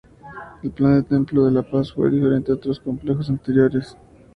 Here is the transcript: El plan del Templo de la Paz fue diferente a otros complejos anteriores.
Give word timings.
El 0.63 0.71
plan 0.71 0.93
del 0.95 1.05
Templo 1.05 1.45
de 1.45 1.51
la 1.51 1.61
Paz 1.61 1.93
fue 1.93 2.09
diferente 2.09 2.51
a 2.51 2.55
otros 2.55 2.79
complejos 2.79 3.29
anteriores. 3.29 3.95